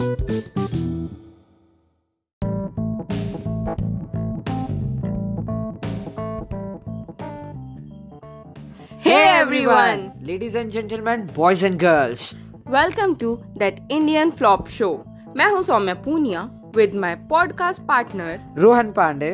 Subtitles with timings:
[0.00, 0.06] Hey
[9.38, 10.12] everyone!
[10.22, 12.34] Ladies and gentlemen, boys and girls.
[12.66, 15.04] Welcome to that Indian Flop Show.
[15.36, 18.28] मैं हूँ Saumya Poonia with my podcast partner
[18.58, 19.32] Rohan Pandey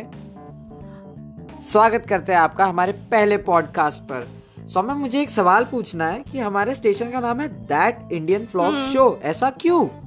[1.62, 4.26] स्वागत करते हैं आपका हमारे पहले पॉडकास्ट पर
[4.68, 8.74] सौम्या मुझे एक सवाल पूछना है कि हमारे स्टेशन का नाम है दैट इंडियन फ्लॉप
[8.92, 10.05] शो ऐसा क्यों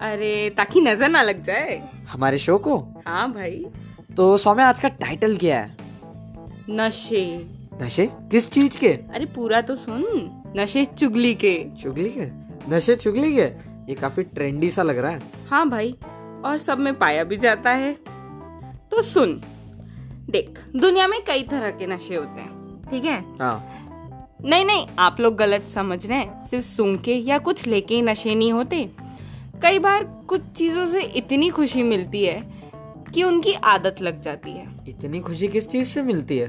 [0.00, 2.76] अरे ताकि नज़र ना लग जाए। हमारे शो को?
[3.06, 3.66] हाँ भाई।
[4.16, 5.76] तो सौम्या आज का टाइटल क्या है?
[6.70, 7.46] नशे।
[7.82, 8.06] नशे?
[8.30, 8.88] किस चीज़ के?
[8.88, 10.04] अरे पूरा तो सुन।
[10.56, 12.26] नशे चुगली के। चुगली के?
[12.74, 13.46] नशे चुगली के?
[13.88, 15.20] ये काफ़ी ट्रेंडी सा लग रहा है।
[15.50, 15.94] हाँ भाई
[16.44, 17.92] और सब में पाया भी जाता है।
[18.90, 19.40] तो सुन
[20.30, 23.20] देख दुनिया में कई तरह के नशे होते हैं ठीक है?
[23.38, 23.72] हाँ।
[24.44, 28.34] नहीं नहीं आप लोग गलत समझ रहे हैं। सिर्फ़ सुन के या कुछ लेके नशे
[28.34, 28.88] नहीं होते।
[29.62, 32.40] कई बार कुछ चीज़ों से इतनी खुशी मिलती है
[33.14, 36.48] कि उनकी आदत लग जाती है। इतनी खुशी किस चीज़ से मिलती है?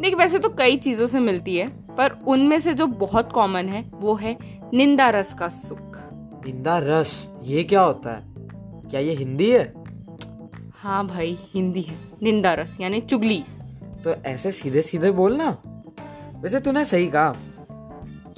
[0.00, 3.84] देख वैसे तो कई चीज़ों से मिलती है पर उनमें से जो बहुत कॉमन है
[3.94, 4.36] वो है
[4.74, 5.96] निंदा रस का सुख।
[6.46, 8.22] निंदा रस ये क्या होता है?
[8.90, 9.72] क्या ये हिंदी है?
[10.74, 13.44] हाँ भाई हिंदी है। निंदा रस यानी चुगली।
[14.04, 15.56] तो ऐसे सीधे सीधे बोलना
[16.36, 17.36] वैसे तूने सही कहा।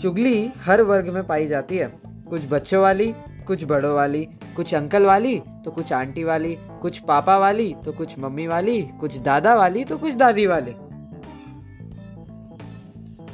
[0.00, 1.92] चुगली हर वर्ग में पाई जाती है।
[2.28, 3.12] कुछ बच्चों वाली
[3.46, 4.24] कुछ बड़ों वाली
[4.56, 9.16] कुछ अंकल वाली तो कुछ आंटी वाली कुछ पापा वाली तो कुछ मम्मी वाली कुछ
[9.20, 10.74] दादा वाली तो कुछ दादी वाली।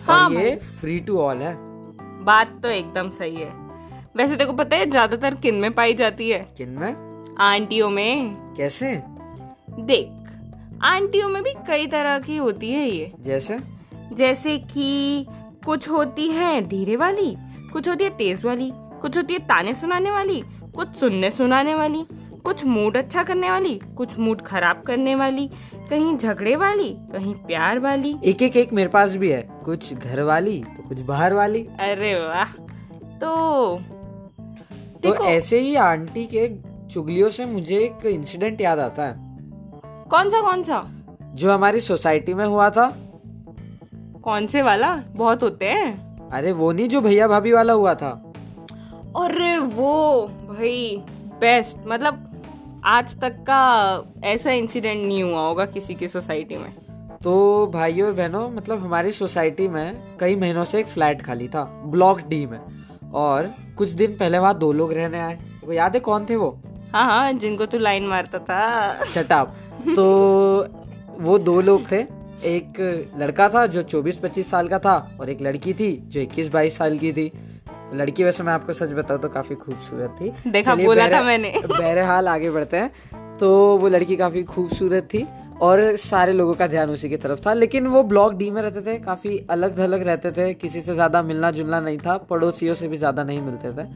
[0.04, 1.54] हाँ और ये फ्री टू ऑल है।
[2.24, 3.50] बात तो एकदम सही है।
[4.16, 6.38] वैसे तेको पता है ज़्यादातर किन में पाई जाती है?
[6.56, 7.36] किन में?
[7.40, 8.94] आंटियों में। कैसे?
[9.80, 10.08] देख
[10.84, 13.58] आंटियों में भी कई तरह की होती है ये। जैसे?
[14.12, 15.26] जैसे कि
[15.64, 17.34] कुछ होती है धीरे वाली
[17.72, 18.70] कुछ होती है तेज वाली
[19.02, 20.42] कुछ होती है ताने सुनाने वाली
[20.74, 22.04] कुछ सुनने सुनाने वाली
[22.44, 25.48] कुछ मूड अच्छा करने वाली कुछ मूड खराब करने वाली
[25.90, 30.22] कहीं झगड़े वाली कहीं प्यार वाली। एक एक एक मेरे पास भी है। कुछ घर
[30.22, 32.52] वाली तो कुछ बाहर वाली। अरे वाह
[33.20, 33.80] तो
[35.02, 36.48] तो ऐसे ही आंटी के
[36.88, 39.14] चुगलियों से मुझे एक इंसिडेंट याद आता है।
[40.10, 40.86] कौन सा कौन सा?
[41.22, 42.88] जो हमारी सोसाइटी में हुआ था।
[44.22, 44.94] कौन से वाला?
[45.16, 48.29] बहुत होते हैं। अरे वो नहीं जो भैया भाभी वाला हुआ था।
[49.16, 51.02] अरे वो भाई
[51.40, 52.26] बेस्ट मतलब
[52.84, 53.62] आज तक का
[54.24, 56.72] ऐसा इंसिडेंट नहीं हुआ होगा किसी की सोसाइटी में।
[57.24, 61.64] तो भाइयों और बहनों मतलब हमारी सोसाइटी में कई महीनों से एक फ्लैट खाली था
[61.86, 62.60] ब्लॉक डी में।
[63.14, 66.50] और कुछ दिन पहले वहाँ दो लोग रहने आए। तो याद है कौन थे वो?
[66.92, 69.56] हाँ हाँ जिनको तू लाइन मारता था। शटाप
[69.96, 70.06] तो
[71.20, 72.00] वो दो लोग थे।
[72.46, 72.80] एक
[73.18, 77.12] लड़का था जो 24-25 साल का था और एक लड़की थी जो 21-22 साल की
[77.12, 77.32] थी।
[77.94, 81.52] लड़की वैसे मैं आपको सच बताऊँ तो काफ़ी खूबसूरत थी। देखा, बोला था बहरे- मैंने।
[81.68, 82.90] बहरहाल आगे बढ़ते हैं।
[83.36, 85.26] तो वो लड़की काफ़ी खूबसूरत थी
[85.60, 88.80] और सारे लोगों का ध्यान उसी की तरफ़ था। लेकिन वो ब्लॉक डी में रहते
[88.80, 92.88] थे काफ़ी अलग थलग रहते थे। किसी से ज़्यादा मिलना जुलना नहीं था पड़ोसियों से
[92.88, 93.86] भी ज़्यादा नहीं मिलते थे।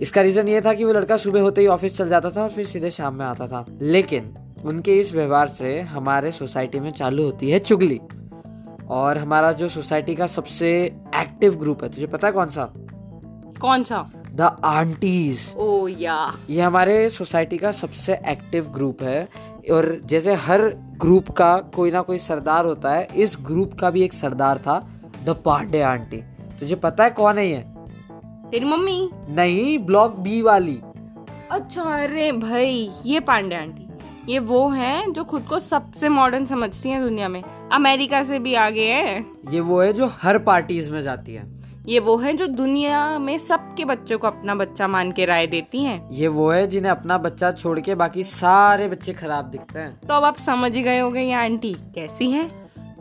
[0.00, 2.50] इसका रीजन ये था कि वो लड़का सुबह होते ही ऑफ़िस चल जाता था और
[2.50, 4.34] फिर सीधे शाम में आता था। लेकिन
[4.64, 8.00] उनके इस व्यवहार से हमारे सोसाइटी में चालू होती है चुगली।
[8.88, 10.70] और हमारा जो सोसाइटी का सबसे
[11.16, 12.72] एक्टिव ग्रुप है तुझे पता है कौन सा?
[13.60, 14.10] कौन सा?
[14.34, 19.28] द आंटीज ओ या। ये हमारे सोसाइटी का सबसे एक्टिव ग्रुप है।
[19.70, 20.62] और जैसे हर
[20.98, 24.88] ग्रुप का कोई ना कोई सरदार होता है इस ग्रुप का भी एक सरदार था
[25.24, 26.16] द पांडे आंटी
[26.60, 27.64] तुझे पता है कौन है ये?
[28.50, 29.10] तेरी मम्मी?
[29.28, 30.80] नहीं ब्लॉक बी वाली।
[31.50, 33.86] अच्छा अरे भाई ये पांडे आंटी
[34.32, 37.42] ये वो हैं जो खुद को सबसे मॉडर्न समझती हैं दुनिया में।
[37.72, 41.59] अमेरिका से भी आगे हैं। ये वो है जो हर पार्टीज़ में जाती है।
[41.90, 45.82] ये वो है जो दुनिया में सबके बच्चों को अपना बच्चा मान के राय देती
[45.84, 50.06] हैं। ये वो है जिन्हें अपना बच्चा छोड़ के बाकी सारे बच्चे खराब दिखते हैं।
[50.08, 52.48] तो अब आप समझ ही गए होंगे ये आंटी कैसी हैं।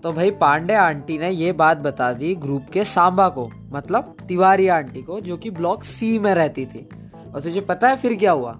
[0.03, 4.67] तो भाई पांडे आंटी ने ये बात बता दी ग्रुप के सांबा को मतलब तिवारी
[4.67, 6.87] आंटी को जो कि ब्लॉक सी में रहती थी।
[7.35, 8.57] और तुझे पता है फिर क्या हुआ?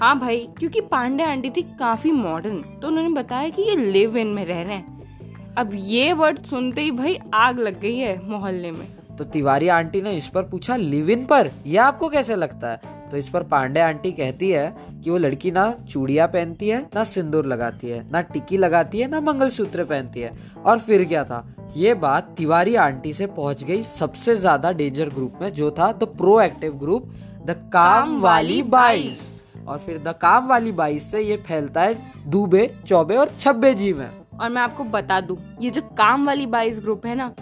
[0.00, 4.26] हाँ भाई क्योंकि पांडे आंटी थी काफ़ी मॉडर्न तो उन्होंने बताया कि ये लिव इन
[4.26, 8.70] में रह रहे हैं। अब ये वर्ड सुनते ही भाई आग लग गई है मोहल्ले
[8.70, 8.86] में।
[9.18, 11.50] तो तिवारी आंटी ने इस पर पूछा लिव इन पर?
[11.66, 12.80] यह आपको कैसे लगता है?
[13.10, 14.74] तो इस पर पांडे आंटी कहती है
[15.04, 19.08] कि वो लड़की ना चूड़िया पहनती है ना सिंदूर लगाती है ना टिकी लगाती है
[19.10, 20.32] ना मंगलसूत्र पहनती है।
[20.64, 21.44] और फिर क्या था?
[21.76, 26.04] ये बात तिवारी आंटी से पहुँच गई सबसे ज़्यादा डेंजर ग्रुप में जो था the
[26.16, 27.10] proactive group
[27.46, 29.28] the काम वाली बाईस
[29.68, 33.92] और फिर द काम वाली बाईस से ये फैलता है दूबे चौबे और छब्बे जी
[33.92, 34.08] में।
[34.40, 37.32] और मैं आपको बता दूँ ये जो काम वाली बाईस ग्रुप है ना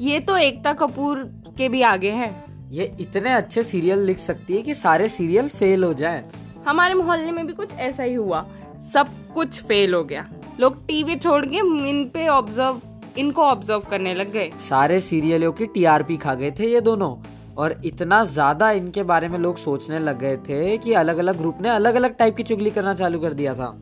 [0.00, 1.22] ये तो एकता कपूर
[1.58, 2.34] के भी आगे है।
[2.70, 6.22] ये इतने अच्छे सीरियल लिख सकती है कि सारे सीरियल फेल हो जाएँ।
[6.66, 8.44] हमारे मोहल्ले में भी कुछ ऐसा ही हुआ।
[8.92, 10.26] सब कुछ फेल हो गया।
[10.60, 11.56] लोग टीवी छोड़ के
[11.90, 12.80] इन पे ऑब्ज़र्व
[13.18, 17.14] इनको ऑब्ज़र्व करने लग गए। सारे सीरियलों की टीआरपी खा गए थे ये दोनों।
[17.56, 21.60] और इतना ज़्यादा इनके बारे में लोग सोचने लग गए थे कि अलग अलग ग्रुप
[21.60, 23.72] ने अलग अलग टाइप की चुगली करना चालू कर दिया था।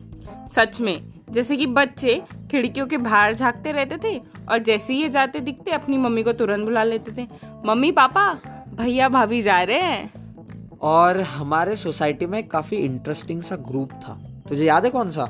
[0.55, 4.17] सच में जैसे कि बच्चे खिड़कियों के बाहर झांकते रहते थे
[4.49, 7.27] और जैसे ही ये जाते दिखते अपनी मम्मी को तुरंत बुला लेते थे।
[7.65, 8.31] मम्मी पापा
[8.75, 14.19] भैया भाभी जा रहे हैं। और हमारे सोसाइटी में काफ़ी इंटरेस्टिंग सा ग्रुप था।
[14.49, 15.23] तुझे याद है कौन सा?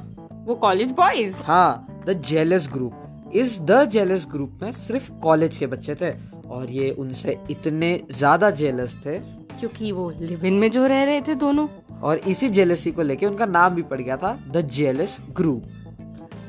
[0.46, 5.68] वो कॉलेज बॉयज़ हाँ द जेलस ग्रुप इस द जेलस ग्रुप में सिर्फ़ कॉलेज के
[5.68, 6.12] बच्चे थे
[6.50, 9.18] और ये उनसे इतने ज़्यादा जेलस थे।
[9.60, 11.68] क्योंकि वो लिव इन में जो रह रहे थे दोनों।
[12.02, 15.64] और इसी जेलसी को लेके उनका नाम भी पड़ गया था द जेलस ग्रुप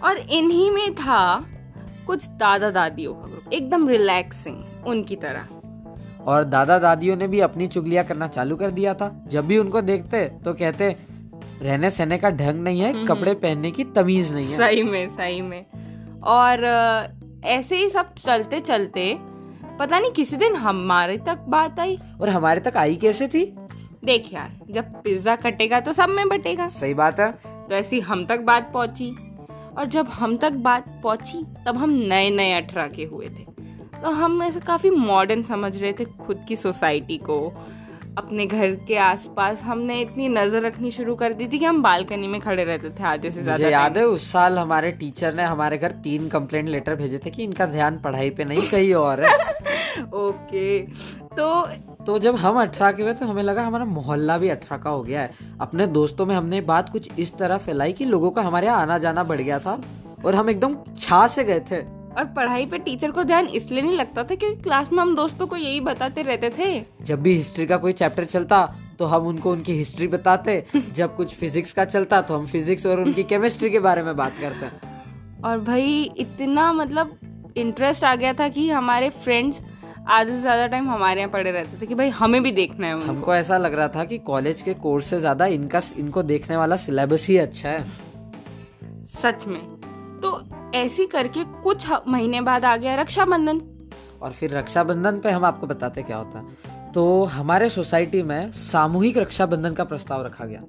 [0.06, 1.46] और इन्हीं में था
[2.06, 5.48] कुछ दादा दादियों का ग्रुप एकदम रिलैक्सिंग उनकी तरह।
[6.24, 9.80] और दादा दादियों ने भी अपनी चुगलियाँ करना चालू कर दिया था। जब भी उनको
[9.80, 10.96] देखते तो कहते
[11.62, 15.40] रहने सहने का ढंग नहीं है कपड़े पहनने की तमीज नहीं है। सही में सही
[15.42, 15.64] में।
[16.22, 16.64] और
[17.44, 19.16] ऐसे ही सब चलते चलते
[19.78, 23.44] पता नहीं किसी दिन हमारे तक बात आई। और हमारे तक आई कैसे थी?
[24.04, 28.26] देख यार जब पिज्जा कटेगा तो सब में बटेगा। सही बात है। तो ऐसी हम
[28.26, 29.16] तक बात पहुँची।
[29.78, 33.44] और जब हम तक बात पहुँची तब हम नए नए अठारह के हुए थे।
[34.02, 37.38] तो हम ऐसे काफ़ी मॉडर्न समझ रहे थे खुद की सोसाइटी को।
[38.18, 42.26] अपने घर के आसपास हमने इतनी नज़र रखनी शुरू कर दी थी कि हम बालकनी
[42.26, 45.78] में खड़े रहते थे आधे से ज़्यादा याद है उस साल हमारे टीचर ने हमारे
[45.78, 49.34] घर तीन कंप्लेंट लेटर भेजे थे कि इनका ध्यान पढ़ाई पे नहीं कहीं और है।
[50.16, 50.80] ओके
[51.36, 51.48] तो
[52.06, 55.02] तो जब हम अठारह के हुए तो हमें लगा हमारा मोहल्ला भी अठारह का हो
[55.02, 58.66] गया है। अपने दोस्तों में हमने बात कुछ इस तरह फैलाई कि लोगों का हमारे
[58.66, 59.80] यहाँ आना जाना बढ़ गया था
[60.24, 61.80] और हम एकदम छा से गए थे।
[62.16, 65.46] और पढ़ाई पे टीचर को ध्यान इसलिए नहीं लगता था क्योंकि क्लास में हम दोस्तों
[65.46, 68.64] को यही बताते रहते थे। जब भी हिस्ट्री का कोई चैप्टर चलता
[68.98, 70.64] तो हम उनको उनकी हिस्ट्री बताते।
[70.94, 74.38] जब कुछ फिजिक्स का चलता तो हम फिजिक्स और उनकी केमिस्ट्री के बारे में बात
[74.40, 74.70] करते।
[75.44, 77.16] और भाई इतना मतलब
[77.56, 79.60] इंटरेस्ट आ गया था कि हमारे फ्रेंड्स
[80.06, 82.94] आधे से ज़्यादा टाइम हमारे यहाँ पड़े रहते थे कि भाई हमें भी देखना है
[82.94, 86.56] उनको। हमको ऐसा लग रहा था कि कॉलेज के कोर्स से ज़्यादा इनका इनको देखने
[86.56, 87.84] वाला सिलेबस ही अच्छा है।
[89.12, 89.60] सच में।
[90.22, 90.40] तो
[90.74, 93.60] ऐसी करके कुछ महीने बाद आ गया रक्षाबंधन।
[94.22, 99.18] और फिर रक्षाबंधन पे हम आपको बताते क्या होता। है तो हमारे सोसाइटी में सामूहिक
[99.18, 100.62] रक्षाबंधन का प्रस्ताव रखा गया।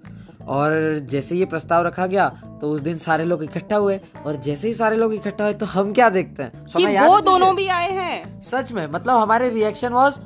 [0.47, 0.71] और
[1.09, 2.27] जैसे ये प्रस्ताव रखा गया
[2.61, 5.65] तो उस दिन सारे लोग इकट्ठा हुए और जैसे ही सारे लोग इकट्ठा हुए तो
[5.65, 6.65] हम क्या देखते हैं?
[6.67, 10.19] कि वो दोनों भी आए हैं। सच में मतलब हमारे रिएक्शन वॉज़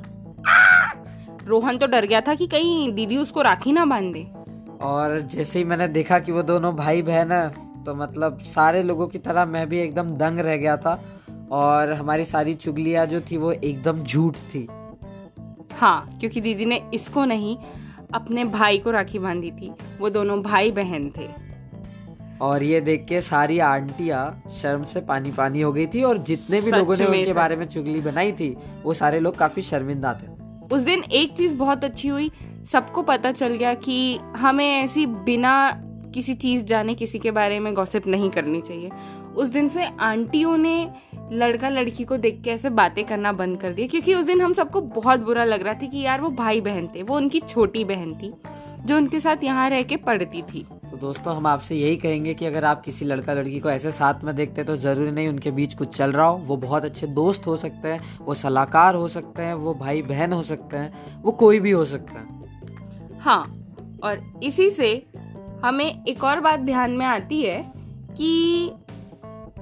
[1.46, 4.22] रोहन तो डर गया था कि कहीं दीदी उसको राखी ना बाँध। दे
[4.82, 7.48] और जैसे ही मैंने देखा कि वो दोनों भाई बहन है
[7.84, 11.00] तो मतलब सारे लोगों की तरह मैं भी एकदम दंग रह गया था
[11.52, 14.66] और हमारी सारी चुगलियाँ जो थी वो एकदम झूठ थी।
[15.72, 17.56] हाँ क्योंकि दीदी ने इसको नहीं
[18.14, 21.28] अपने भाई को राखी बांधी थी। वो दोनों भाई बहन थे।
[22.40, 26.60] और ये देख के सारी आंटियाँ शर्म से पानी पानी हो गई थी और जितने
[26.60, 30.26] भी लोगों ने उनके बारे में चुगली बनाई थी वो सारे लोग काफ़ी शर्मिंदा थे।
[30.74, 32.30] उस दिन एक चीज़ बहुत अच्छी हुई
[32.72, 35.54] सबको पता चल गया कि हमें ऐसी बिना
[36.14, 38.90] किसी चीज़ जाने किसी के बारे में गॉसिप नहीं करनी चाहिए।
[39.36, 40.88] उस दिन से आंटियों ने
[41.32, 44.52] लड़का लड़की को देख के ऐसे बातें करना बंद कर दिया क्योंकि उस दिन हम
[44.52, 47.84] सबको बहुत बुरा लग रहा था कि यार वो भाई बहन थे वो उनकी छोटी
[47.84, 48.32] बहन थी
[48.86, 52.46] जो उनके साथ यहाँ रह के पढ़ती थी। तो दोस्तों हम आपसे यही कहेंगे कि
[52.46, 55.50] अगर आप किसी लड़का लड़की को ऐसे साथ में देखते हैं तो ज़रूरी नहीं उनके
[55.50, 59.08] बीच कुछ चल रहा हो। वो बहुत अच्छे दोस्त हो सकते हैं वो सलाहकार हो
[59.08, 63.42] सकते हैं वो भाई बहन हो सकते हैं वो कोई भी हो सकता है। हाँ
[64.04, 64.90] और इसी से
[65.64, 67.60] हमें एक और बात ध्यान में आती है
[68.16, 68.70] कि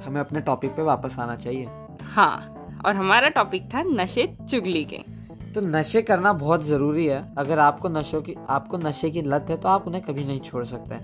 [0.00, 1.68] हमें अपने टॉपिक पे वापस आना चाहिए।
[2.06, 4.98] हाँ और हमारा टॉपिक था नशे चुगली के।
[5.54, 9.56] तो नशे करना बहुत ज़रूरी है। अगर आपको नशों की आपको नशे की लत है
[9.56, 10.96] तो आप उन्हें कभी नहीं छोड़ सकते।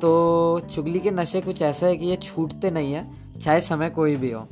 [0.00, 3.06] तो चुगली के नशे कुछ ऐसा है कि ये छूटते नहीं है
[3.40, 4.46] चाहे समय कोई भी हो।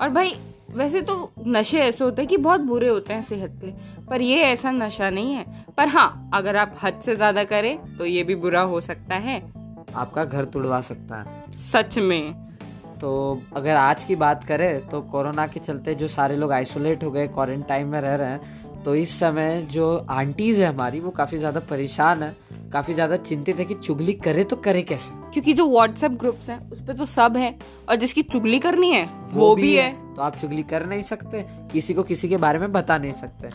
[0.00, 0.34] और भाई
[0.70, 3.70] वैसे तो नशे ऐसे होते हैं कि बहुत बुरे होते हैं सेहत के
[4.06, 5.44] पर ये ऐसा नशा नहीं है।
[5.76, 9.40] पर हाँ अगर आप हद से ज़्यादा करें तो ये भी बुरा हो सकता है।
[9.94, 12.43] आपका घर तुड़वा सकता है। सच में।
[13.04, 17.10] तो अगर आज की बात करें तो कोरोना के चलते जो सारे लोग आइसोलेट हो
[17.10, 21.38] गए क्वारंटाइन में रह रहे हैं तो इस समय जो आंटीज है हमारी वो काफ़ी
[21.38, 22.34] ज़्यादा परेशान है
[22.72, 25.10] काफ़ी ज़्यादा चिंतित है कि चुगली करे तो करे कैसे?
[25.32, 27.54] क्योंकि जो व्हाट्सएप ग्रुप्स हैं उस पे तो सब है
[27.88, 31.44] और जिसकी चुगली करनी है वो, वो भी है। तो आप चुगली कर नहीं सकते
[31.72, 33.50] किसी को किसी के बारे में बता नहीं सकते।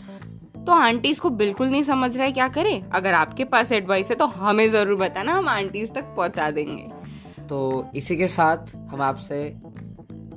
[0.56, 2.82] तो आंटीज को बिल्कुल नहीं समझ रहा है क्या करें?
[2.92, 6.99] अगर आपके पास एडवाइस है तो हमें ज़रूर बताना हम आंटीज तक पहुँचा देंगे।
[7.50, 9.42] तो इसी के साथ हम आपसे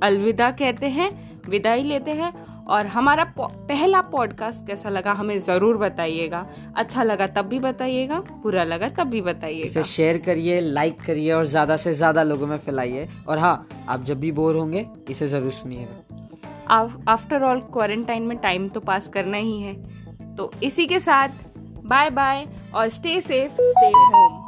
[0.02, 1.10] अलविदा कहते हैं
[1.48, 2.32] विदाई लेते हैं
[2.66, 8.64] और हमारा पहला पॉडकास्ट कैसा लगा हमें ज़रूर बताइएगा। अच्छा लगा तब भी बताइएगा बुरा
[8.64, 12.56] लगा तब भी बताइएगा। इसे शेयर करिए लाइक करिए और ज़्यादा से ज़्यादा लोगों में
[12.58, 16.74] फैलाइए। और हाँ आप जब भी बोर होंगे इसे ज़रूर सुनिएगा।
[17.12, 19.74] आफ्टर ऑल क्वारंटाइन में टाइम तो पास करना ही है।
[20.36, 21.28] तो इसी के साथ
[21.86, 24.43] बाय बाय और स्टे सेफ़ स्टे होम